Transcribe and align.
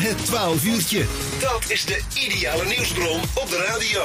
Het 0.00 0.24
12 0.24 0.64
uurtje. 0.64 0.98
Dat 1.40 1.70
is 1.70 1.84
de 1.84 2.00
ideale 2.26 2.64
nieuwsbron 2.64 3.20
op 3.42 3.48
de 3.48 3.66
radio. 3.68 4.02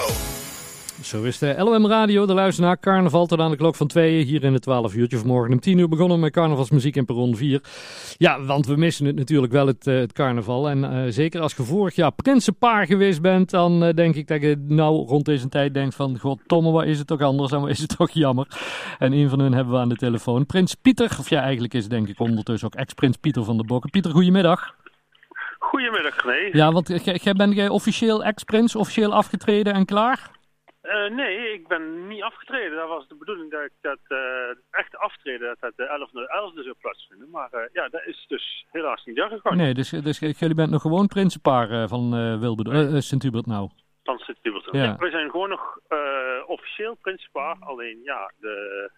Zo 1.02 1.24
is 1.24 1.38
de 1.38 1.56
LOM 1.58 1.88
Radio, 1.88 2.25
de 2.25 2.33
luister 2.33 2.64
naar 2.64 2.79
carnaval 2.79 3.25
tot 3.25 3.40
aan 3.40 3.52
de 3.52 3.57
klok 3.57 3.75
van 3.75 3.88
tweeën 3.88 4.26
hier 4.26 4.44
in 4.44 4.54
het 4.54 4.62
12 4.62 4.96
uurtje. 4.96 5.18
Vanmorgen 5.18 5.54
om 5.54 5.60
10 5.60 5.78
uur 5.78 5.89
begonnen 5.89 6.20
met 6.20 6.31
carnavalsmuziek 6.31 6.96
in 6.96 7.05
Perron 7.05 7.36
4. 7.36 7.63
Ja, 8.18 8.44
want 8.44 8.66
we 8.66 8.76
missen 8.76 9.05
het 9.05 9.16
natuurlijk 9.16 9.54
wel, 9.54 9.68
het, 9.68 9.88
uh, 9.88 10.00
het 10.00 10.13
carnaval. 10.13 10.70
En 10.70 10.84
uh, 10.84 11.04
zeker 11.10 11.42
als 11.42 11.54
je 11.54 11.63
vorig 11.63 11.96
jaar 11.96 12.12
prinsenpaar 12.12 12.85
geweest 12.85 13.21
bent, 13.21 13.49
dan 13.49 13.83
uh, 13.83 13.93
denk 13.93 14.15
ik 14.15 14.27
dat 14.27 14.41
je 14.41 14.63
nou 14.67 15.07
rond 15.07 15.25
deze 15.25 15.49
tijd 15.49 15.73
denkt 15.73 15.96
van... 15.96 16.20
God, 16.20 16.39
Tomme, 16.48 16.71
wat 16.71 16.85
is 16.85 16.98
het 16.98 17.07
toch 17.07 17.21
anders 17.21 17.52
en 17.52 17.62
wat 17.62 17.70
is 17.70 17.80
het 17.80 17.98
toch 17.98 18.12
jammer. 18.12 18.48
En 18.99 19.13
een 19.13 19.30
van 19.30 19.39
hen 19.39 19.53
hebben 19.53 19.73
we 19.73 19.80
aan 19.80 19.89
de 19.89 19.95
telefoon. 19.95 20.45
Prins 20.45 20.75
Pieter, 20.75 21.16
of 21.20 21.30
ja, 21.30 21.41
eigenlijk 21.41 21.73
is 21.73 21.81
het 21.81 21.91
denk 21.91 22.07
ik 22.07 22.20
ondertussen 22.20 22.67
ook 22.67 22.75
ex-prins 22.75 23.17
Pieter 23.17 23.43
van 23.43 23.57
der 23.57 23.66
Bokken. 23.66 23.89
Pieter, 23.89 24.12
goedemiddag. 24.12 24.73
Goedemiddag, 25.72 26.23
nee. 26.23 26.55
Ja, 26.55 26.72
want 26.72 26.88
jij 27.04 27.34
ben 27.34 27.52
jij 27.52 27.70
officieel 27.70 28.23
ex-prins, 28.23 28.76
officieel 28.76 29.14
afgetreden 29.14 29.73
en 29.73 29.86
klaar? 29.86 30.30
Uh, 30.84 31.16
nee, 31.16 31.54
ik 31.54 31.68
ben 31.68 32.08
niet 32.08 32.22
afgetreden. 32.22 32.78
Dat 32.78 32.88
was 32.88 33.08
de 33.08 33.16
bedoeling 33.16 33.52
dat 33.52 33.62
ik 33.62 33.72
dat 33.82 34.00
uh, 34.08 34.20
echte 34.72 34.98
aftreden 34.98 35.48
dat 35.48 35.58
het 35.59 35.78
de 35.78 35.84
11e 35.84 36.58
11e 36.58 36.64
zou 36.64 36.76
plaatsvinden. 36.80 37.30
Maar 37.30 37.50
uh, 37.54 37.59
ja, 37.73 37.88
dat 37.90 38.06
is 38.06 38.26
dus 38.28 38.66
helaas 38.72 39.06
niet 39.06 39.16
doorgegaan. 39.16 39.58
Nee, 39.58 39.73
dus, 39.73 39.90
dus 39.90 40.20
jullie 40.20 40.56
bent 40.56 40.70
nog 40.70 40.82
gewoon 40.82 41.08
prinsenpaar 41.08 41.88
van 41.88 42.16
uh, 42.16 43.00
Sint-Hubert 43.00 43.45
nou? 43.45 43.70
Van 44.04 44.18
Sint-Hubert. 44.18 44.68
Ja. 44.72 44.84
ja. 44.84 44.95
we 44.95 45.09
zijn 45.09 45.30
gewoon 45.30 45.50
nog 45.50 45.80
officieel 46.48 46.95
prinsenpaar. 47.02 47.56
Alleen 47.59 48.00
ja, 48.04 48.32
de, 48.40 48.92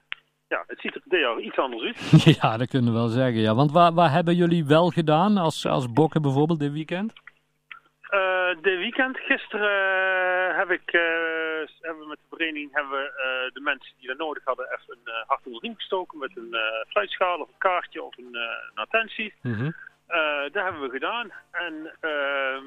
ja, 0.47 0.63
het 0.67 0.79
ziet 0.79 0.95
er 0.95 1.01
dit 1.05 1.19
jaar 1.19 1.39
iets 1.39 1.57
anders 1.57 1.83
uit. 1.83 2.23
ja, 2.41 2.57
dat 2.57 2.67
kunnen 2.67 2.91
we 2.93 2.97
wel 2.97 3.07
zeggen. 3.07 3.41
Ja. 3.41 3.55
Want 3.55 3.71
waar, 3.71 3.93
waar 3.93 4.11
hebben 4.11 4.35
jullie 4.35 4.65
wel 4.65 4.89
gedaan 4.89 5.37
als, 5.37 5.65
als 5.65 5.91
bokken 5.91 6.21
bijvoorbeeld 6.21 6.59
dit 6.59 6.71
weekend? 6.71 7.13
Uh, 8.07 8.61
de 8.61 8.77
weekend 8.77 9.17
gisteren 9.17 9.69
uh, 10.51 10.57
heb 10.57 10.71
ik, 10.71 10.93
uh, 10.93 11.01
hebben 11.81 12.03
we 12.03 12.07
met 12.07 12.17
de 12.17 12.35
vereniging 12.35 12.69
hebben 12.73 12.91
we, 12.91 13.49
de 13.53 13.61
mensen 13.61 13.93
die 13.99 14.07
dat 14.07 14.17
nodig 14.17 14.43
hadden 14.45 14.65
even 14.65 14.97
een 15.03 15.13
hart 15.27 15.45
onder 15.45 15.61
de 15.61 15.67
riem 15.67 15.75
gestoken 15.75 16.17
met 16.17 16.31
een 16.35 16.55
fluitschaal 16.87 17.39
of 17.39 17.47
een 17.47 17.57
kaartje 17.57 18.03
of 18.03 18.17
een, 18.17 18.35
een 18.35 18.75
attentie. 18.75 19.33
Mm 19.41 19.53
-hmm. 19.53 19.75
Dat 20.51 20.63
hebben 20.63 20.81
we 20.81 20.89
gedaan. 20.89 21.31
En 21.51 21.73
ehm, 21.99 22.65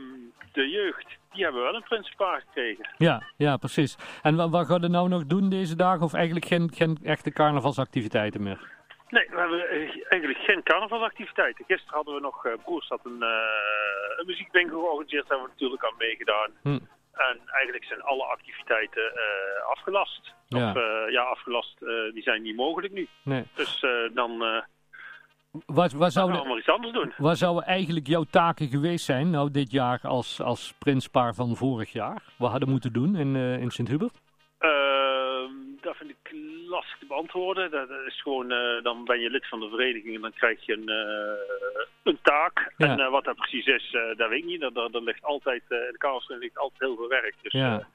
de 0.53 0.69
jeugd, 0.69 1.07
die 1.33 1.45
hebben 1.45 1.63
wel 1.63 1.75
een 1.75 1.83
prinsenpaar 1.83 2.41
gekregen. 2.41 2.89
Ja, 2.97 3.23
ja, 3.37 3.57
precies. 3.57 3.97
En 4.23 4.37
wat, 4.37 4.51
wat 4.51 4.67
gaan 4.67 4.81
we 4.81 4.89
nou 4.89 5.09
nog 5.09 5.27
doen 5.27 5.49
deze 5.49 5.77
dagen 5.77 6.03
of 6.03 6.15
eigenlijk 6.15 6.47
geen, 6.47 6.71
geen 6.75 6.99
echte 7.03 7.33
carnavalsactiviteiten 7.33 8.43
meer? 8.43 8.79
Nee, 9.11 9.27
we 9.31 9.39
hebben 9.39 9.69
eigenlijk 10.09 10.41
geen 10.43 10.63
carnavalsactiviteiten. 10.63 11.65
Gisteren 11.65 11.95
hadden 11.95 12.15
we 12.15 12.21
nog, 12.21 12.47
uh, 12.47 12.53
Broers 12.65 12.89
had 12.89 13.01
een, 13.05 13.19
uh, 13.21 14.19
een 14.19 14.27
muziekwinkel 14.27 14.81
georganiseerd, 14.81 15.29
daar 15.29 15.39
hebben 15.39 15.47
we 15.47 15.53
natuurlijk 15.53 15.85
aan 15.85 15.99
meegedaan. 15.99 16.51
Hm. 16.63 16.79
En 17.13 17.41
eigenlijk 17.47 17.85
zijn 17.85 18.03
alle 18.03 18.25
activiteiten 18.25 19.03
uh, 19.03 19.71
afgelast. 19.71 20.35
Ja. 20.47 20.71
Of 20.71 20.75
ja, 21.11 21.23
afgelast, 21.23 21.79
die 22.13 22.23
zijn 22.23 22.43
niet 22.43 22.57
mogelijk 22.57 22.93
nu. 22.93 23.09
Nee. 23.23 23.45
Dus 23.55 23.85
dan... 24.15 24.63
Wat, 25.67 25.93
wat 25.93 26.13
zou 26.13 26.33
we 26.33 26.59
iets 26.59 26.69
anders 26.69 26.93
doen. 26.93 27.13
Wat 27.17 27.39
zouden 27.39 27.65
eigenlijk 27.65 28.07
jouw 28.07 28.25
taken 28.31 28.69
geweest 28.69 29.05
zijn, 29.05 29.31
nou 29.31 29.51
dit 29.51 29.71
jaar 29.71 30.01
als, 30.03 30.41
als 30.41 30.75
prinspaar 30.79 31.35
van 31.35 31.57
vorig 31.57 31.93
jaar? 31.93 32.23
Wat 32.39 32.51
hadden 32.51 32.69
moeten 32.69 32.93
doen 32.93 33.17
in, 33.17 33.37
in 33.37 33.71
Sint-Hubert? 33.71 34.21
Ehm, 34.59 35.53
dat 35.81 35.97
vind 35.97 36.11
ik 36.11 36.35
lastig 36.69 36.99
te 36.99 37.07
beantwoorden. 37.07 37.71
Dat, 37.71 37.89
is 38.07 38.23
gewoon, 38.23 38.53
uh, 38.53 38.83
dan 38.83 39.05
ben 39.05 39.21
je 39.21 39.31
lid 39.31 39.49
van 39.49 39.61
de 39.61 39.69
vereniging 39.69 40.15
en 40.15 40.21
dan 40.21 40.33
krijg 40.33 40.67
je 40.67 40.73
een, 40.73 40.91
uh, 40.91 42.13
een 42.13 42.19
taak. 42.23 42.73
Ja. 42.77 42.99
En 42.99 43.11
wat 43.11 43.25
dat 43.25 43.37
precies 43.37 43.67
is, 43.67 43.97
dat 44.17 44.29
weet 44.29 44.39
ik 44.39 44.45
niet. 44.45 44.61
Dat, 44.61 44.75
dat, 44.75 45.03
ligt 45.03 45.23
altijd, 45.23 45.63
in 45.69 45.77
de 45.93 45.99
kansel 45.99 46.37
ligt 46.37 46.59
altijd 46.59 46.81
heel 46.81 46.97
veel 46.97 47.09
werk. 47.09 47.35
Dus 47.43 47.53
ja. 47.53 47.89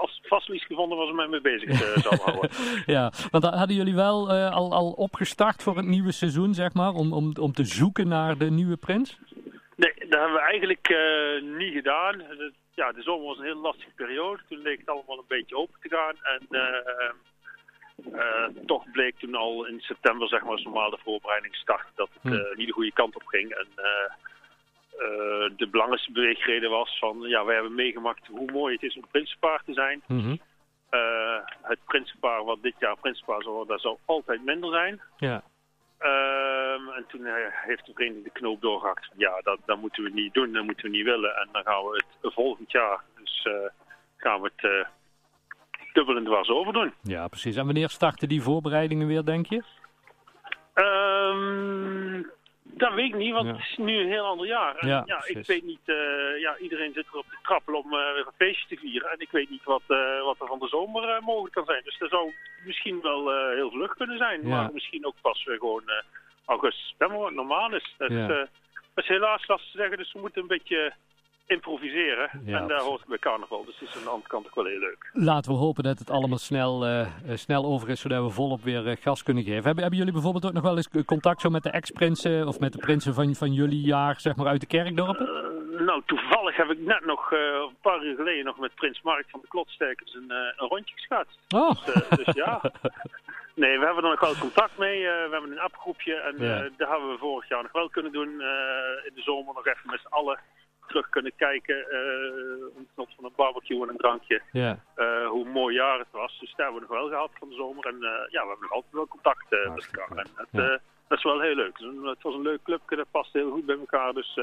Als 0.00 0.16
het 0.16 0.28
vast 0.28 0.48
iets 0.48 0.66
gevonden 0.66 0.98
was, 0.98 1.10
om 1.10 1.30
mee 1.30 1.40
bezig 1.40 1.74
zou 2.02 2.16
houden. 2.16 2.50
ja, 2.96 3.12
want 3.30 3.44
hadden 3.44 3.76
jullie 3.76 3.94
wel 3.94 4.30
al, 4.32 4.72
al 4.72 4.90
opgestart 4.90 5.62
voor 5.62 5.76
het 5.76 5.86
nieuwe 5.86 6.12
seizoen, 6.12 6.54
zeg 6.54 6.74
maar, 6.74 6.92
om, 6.92 7.12
om, 7.12 7.32
om 7.40 7.52
te 7.52 7.64
zoeken 7.64 8.08
naar 8.08 8.38
de 8.38 8.50
nieuwe 8.50 8.76
prins? 8.76 9.18
Nee, 9.76 9.92
dat 9.96 10.18
hebben 10.20 10.32
we 10.32 10.40
eigenlijk 10.40 10.88
niet 11.58 11.72
gedaan 11.72 12.22
ja, 12.80 12.92
de 12.92 13.02
zomer 13.02 13.26
was 13.26 13.38
een 13.38 13.50
heel 13.52 13.66
lastige 13.68 13.94
periode. 13.94 14.42
Toen 14.48 14.62
leek 14.62 14.78
het 14.78 14.88
allemaal 14.88 15.18
een 15.18 15.34
beetje 15.36 15.56
open 15.56 15.80
te 15.80 15.88
gaan. 15.88 16.16
En 16.34 16.42
uh, 16.50 17.12
uh, 18.14 18.66
toch 18.66 18.90
bleek 18.90 19.18
toen 19.18 19.34
al 19.34 19.66
in 19.66 19.80
september, 19.80 20.28
zeg 20.28 20.42
maar, 20.42 20.50
als 20.50 20.64
normaal 20.64 20.90
de 20.90 21.04
voorbereiding 21.04 21.54
startte, 21.54 21.92
dat 21.94 22.08
het 22.12 22.32
uh, 22.32 22.56
niet 22.56 22.66
de 22.66 22.72
goede 22.72 22.92
kant 22.92 23.14
op 23.14 23.26
ging. 23.26 23.50
En 23.50 23.68
de 25.56 25.68
belangrijkste 25.70 26.12
beweegreden 26.12 26.70
was 26.70 26.98
van, 26.98 27.20
ja, 27.20 27.44
wij 27.44 27.54
hebben 27.54 27.74
meegemaakt 27.74 28.26
hoe 28.26 28.50
mooi 28.52 28.74
het 28.74 28.82
is 28.82 28.96
om 28.96 29.06
prinsenpaar 29.10 29.62
te 29.64 29.72
zijn. 29.72 30.02
Mm 30.06 30.20
-hmm. 30.20 30.40
het 31.62 31.78
prinsenpaar 31.84 32.44
wat 32.44 32.62
dit 32.62 32.74
jaar 32.78 32.96
prinsenpaar 33.00 33.42
zal 33.42 33.52
worden, 33.52 33.72
dat 33.72 33.80
zal 33.80 33.98
altijd 34.04 34.44
minder 34.44 34.70
zijn. 34.70 35.00
Ja. 35.16 35.42
Um, 36.02 36.88
en 36.88 37.04
toen 37.08 37.24
heeft 37.50 37.86
de 37.86 37.92
vereniging 37.92 38.24
de 38.24 38.30
knoop 38.30 38.60
doorgehakt. 38.60 39.10
Ja, 39.16 39.40
dat, 39.42 39.58
dat 39.64 39.80
moeten 39.80 40.02
we 40.02 40.10
niet 40.10 40.34
doen, 40.34 40.52
dat 40.52 40.64
moeten 40.64 40.84
we 40.84 40.96
niet 40.96 41.04
willen. 41.04 41.36
En 41.36 41.48
dan 41.52 41.62
gaan 41.62 41.84
we 41.84 42.04
het 42.20 42.32
volgend 42.34 42.70
jaar, 42.70 43.00
dus 43.16 43.46
uh, 43.48 43.54
gaan 44.16 44.40
we 44.40 44.50
het 44.56 44.70
uh, 44.70 44.86
dubbel 45.92 46.16
en 46.16 46.24
dwars 46.24 46.48
over 46.48 46.72
doen. 46.72 46.92
Ja, 47.02 47.28
precies. 47.28 47.56
En 47.56 47.64
wanneer 47.64 47.88
starten 47.88 48.28
die 48.28 48.42
voorbereidingen 48.42 49.06
weer, 49.06 49.24
denk 49.24 49.46
je? 49.46 49.62
Um, 50.74 52.30
dat 52.62 52.94
weet 52.94 53.08
ik 53.08 53.14
niet, 53.14 53.32
want 53.32 53.46
ja. 53.46 53.52
het 53.52 53.62
is 53.62 53.76
nu 53.76 53.98
een 53.98 54.08
heel 54.08 54.24
ander 54.24 54.46
jaar. 54.46 54.76
En 54.76 54.88
ja, 54.88 55.02
ja 55.06 55.22
ik 55.26 55.46
weet 55.46 55.64
niet, 55.64 55.80
uh, 55.86 56.40
ja, 56.40 56.56
iedereen 56.58 56.92
zit 56.92 57.06
erop 57.12 57.26
te 57.30 57.36
trappelen 57.42 57.82
om 57.82 57.90
weer 57.90 58.26
een 58.26 58.32
feestje 58.36 58.66
te 58.68 58.80
vieren. 58.80 59.10
En 59.10 59.20
ik 59.20 59.30
weet 59.30 59.50
niet 59.50 59.64
wat, 59.64 59.82
wat 60.24 60.40
er 60.40 60.46
van 60.46 60.58
de 60.58 60.68
zomer 60.68 61.22
mogelijk 61.22 61.54
kan 61.54 61.64
zijn. 61.64 61.82
Dus 61.84 61.98
dat 61.98 62.10
zou 62.10 62.34
misschien 62.64 63.00
wel 63.00 63.50
heel 63.54 63.70
vlug 63.70 63.94
kunnen 63.94 64.18
zijn. 64.18 64.48
Maar 64.48 64.72
misschien 64.72 65.06
ook 65.06 65.14
pas 65.20 65.44
weer 65.44 65.58
gewoon 65.58 65.90
augustus, 66.44 66.88
september, 66.88 67.18
wat 67.18 67.32
normaal 67.32 67.74
is. 67.74 67.94
Dat, 67.98 68.28
dat 68.94 69.04
is 69.04 69.08
helaas 69.08 69.46
lastig 69.46 69.70
te 69.70 69.78
zeggen, 69.78 69.96
dus 69.96 70.12
we 70.12 70.20
moeten 70.20 70.42
een 70.42 70.48
beetje 70.48 70.92
improviseren. 71.50 72.30
Ja, 72.44 72.58
en 72.58 72.68
daar 72.68 72.80
hoort 72.80 73.00
ik 73.00 73.06
bij 73.06 73.18
carnaval. 73.18 73.64
Dus 73.64 73.78
het 73.78 73.88
is 73.88 73.96
aan 73.96 74.02
de 74.02 74.08
andere 74.08 74.28
kant 74.28 74.46
ook 74.46 74.54
wel 74.54 74.64
heel 74.64 74.78
leuk. 74.78 75.10
Laten 75.12 75.52
we 75.52 75.58
hopen 75.58 75.82
dat 75.82 75.98
het 75.98 76.10
allemaal 76.10 76.38
snel, 76.38 76.86
uh, 76.86 77.06
snel 77.34 77.64
over 77.64 77.88
is, 77.88 78.00
zodat 78.00 78.24
we 78.24 78.30
volop 78.30 78.62
weer 78.62 78.86
uh, 78.86 78.96
gas 79.00 79.22
kunnen 79.22 79.42
geven. 79.42 79.64
Hebben, 79.64 79.80
hebben 79.80 79.98
jullie 79.98 80.12
bijvoorbeeld 80.12 80.46
ook 80.46 80.52
nog 80.52 80.62
wel 80.62 80.76
eens 80.76 81.04
contact 81.04 81.40
zo 81.40 81.50
met 81.50 81.62
de 81.62 81.70
ex-prinsen 81.70 82.46
of 82.46 82.58
met 82.58 82.72
de 82.72 82.78
prinsen 82.78 83.14
van, 83.14 83.34
van 83.34 83.52
jullie 83.52 83.80
jaar, 83.80 84.20
zeg 84.20 84.36
maar, 84.36 84.46
uit 84.46 84.60
de 84.60 84.66
kerkdorpen? 84.66 85.26
Uh, 85.26 85.86
nou, 85.86 86.02
toevallig 86.06 86.56
heb 86.56 86.70
ik 86.70 86.78
net 86.78 87.04
nog, 87.04 87.30
een 87.30 87.76
paar 87.80 88.02
uur 88.02 88.16
geleden, 88.16 88.44
nog 88.44 88.58
met 88.58 88.74
prins 88.74 89.02
Mark 89.02 89.26
van 89.28 89.40
de 89.40 89.48
Klotsterkers 89.48 90.14
een, 90.14 90.30
een 90.56 90.68
rondje 90.68 90.94
geschatst. 90.94 91.38
Oh. 91.48 91.86
Dus, 91.86 92.24
dus 92.24 92.34
ja. 92.34 92.60
Nee, 93.54 93.78
we 93.78 93.84
hebben 93.84 94.04
er 94.04 94.10
nog 94.10 94.20
wel 94.20 94.34
contact 94.40 94.78
mee. 94.78 95.02
we 95.02 95.28
hebben 95.30 95.50
een 95.50 95.60
appgroepje 95.60 96.14
en 96.14 96.34
ja. 96.38 96.68
daar 96.76 96.90
hebben 96.90 97.10
we 97.10 97.18
vorig 97.18 97.48
jaar 97.48 97.62
nog 97.62 97.72
wel 97.72 97.88
kunnen 97.88 98.12
doen. 98.12 98.28
in 99.08 99.14
de 99.14 99.22
zomer 99.22 99.54
nog 99.54 99.66
even 99.66 99.90
met 99.90 100.00
z'n 100.00 100.14
allen 100.14 100.38
terug 100.90 101.08
kunnen 101.08 101.32
kijken, 101.36 101.76
uh, 101.76 103.06
van 103.16 103.24
een 103.24 103.32
barbecue 103.36 103.82
en 103.82 103.88
een 103.88 103.96
drankje, 104.04 104.42
yeah. 104.52 104.76
uh, 104.96 105.28
hoe 105.28 105.48
mooi 105.48 105.74
jaar 105.74 105.98
het 105.98 106.12
was. 106.22 106.38
Dus 106.40 106.54
daar 106.56 106.66
hebben 106.66 106.82
we 106.82 106.88
nog 106.88 106.98
wel 107.00 107.08
gehad 107.08 107.30
van 107.38 107.48
de 107.48 107.54
zomer. 107.54 107.86
En 107.86 107.94
uh, 107.94 108.10
ja, 108.34 108.42
we 108.42 108.48
hebben 108.48 108.66
nog 108.68 108.72
altijd 108.72 108.92
wel 108.92 109.08
contact 109.08 109.46
uh, 109.52 109.74
met 109.74 109.88
elkaar. 109.90 110.16
En 110.16 110.30
het, 110.34 110.48
ja. 110.50 110.80
dat 111.08 111.18
is 111.18 111.24
wel 111.24 111.40
heel 111.40 111.54
leuk. 111.54 111.78
Het 112.02 112.22
was 112.22 112.34
een 112.34 112.48
leuk 112.50 112.62
clubje, 112.62 112.96
dat 112.96 113.10
past 113.10 113.32
heel 113.32 113.50
goed 113.50 113.66
bij 113.66 113.78
elkaar. 113.78 114.12
Dus 114.12 114.34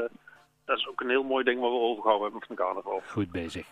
dat 0.65 0.77
is 0.77 0.87
ook 0.87 1.01
een 1.01 1.09
heel 1.09 1.23
mooi 1.23 1.43
ding 1.43 1.59
wat 1.59 1.71
we 1.71 1.77
overgehouden 1.77 2.29
hebben 2.29 2.47
van 2.47 2.55
de 2.55 2.61
carnaval. 2.61 3.01
Goed 3.07 3.31
bezig. 3.31 3.67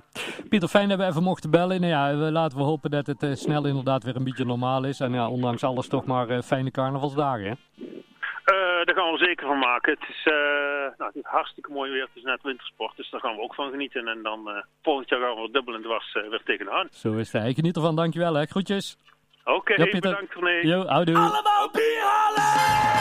Pieter, 0.49 0.69
fijn 0.69 0.89
dat 0.89 0.97
we 0.97 1.05
even 1.05 1.23
mochten 1.23 1.51
bellen. 1.51 1.81
Nou 1.81 1.91
ja, 1.91 2.31
laten 2.31 2.57
we 2.57 2.63
hopen 2.63 2.91
dat 2.91 3.07
het 3.07 3.39
snel 3.39 3.65
inderdaad 3.65 4.03
weer 4.03 4.15
een 4.15 4.23
beetje 4.23 4.45
normaal 4.45 4.83
is. 4.83 4.99
En 4.99 5.13
ja, 5.13 5.29
ondanks 5.29 5.63
alles 5.63 5.87
toch 5.87 6.05
maar 6.05 6.41
fijne 6.43 6.71
carnavalsdagen, 6.71 7.45
hè? 7.45 7.74
Uh, 9.15 9.21
daar 9.21 9.25
gaan 9.25 9.25
we 9.25 9.25
zeker 9.25 9.47
van 9.47 9.59
maken. 9.59 9.93
Het 9.93 10.09
is, 10.09 10.25
uh, 10.25 10.33
nou, 10.97 11.11
het 11.13 11.15
is 11.15 11.23
hartstikke 11.23 11.71
mooi 11.71 11.91
weer. 11.91 12.01
Het 12.01 12.15
is 12.15 12.23
net 12.23 12.41
wintersport, 12.41 12.97
dus 12.97 13.09
daar 13.09 13.19
gaan 13.19 13.35
we 13.35 13.41
ook 13.41 13.55
van 13.55 13.71
genieten. 13.71 14.07
En 14.07 14.23
dan 14.23 14.49
uh, 14.49 14.63
volgend 14.83 15.09
jaar 15.09 15.19
gaan 15.19 15.41
we 15.41 15.51
dubbel 15.51 15.73
en 15.73 15.81
dwars 15.81 16.13
weer 16.13 16.41
tegenaan. 16.45 16.87
Zo 16.91 17.13
is 17.13 17.31
het. 17.31 17.45
Ik 17.45 17.55
geniet 17.55 17.75
ervan. 17.75 17.95
Dankjewel 17.95 18.33
hè. 18.33 18.45
Groetjes. 18.45 18.97
Oké, 19.43 19.73
okay, 19.73 19.89
bedankt 19.89 20.33
René. 20.33 20.61
Jo, 20.61 20.85
houdoe. 20.85 21.15
Allemaal 21.15 21.69
bier 21.71 22.01
halen! 22.01 22.95